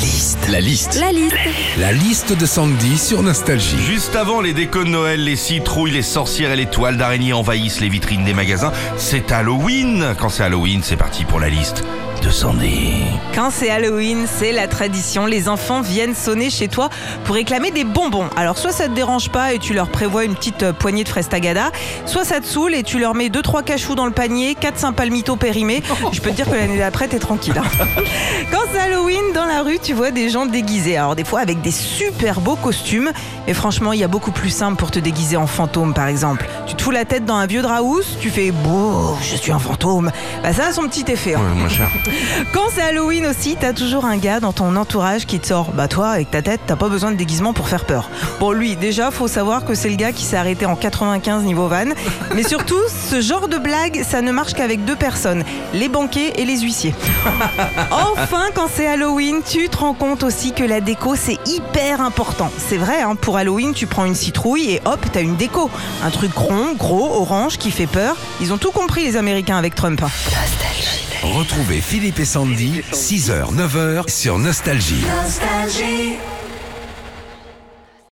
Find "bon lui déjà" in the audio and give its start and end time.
48.38-49.10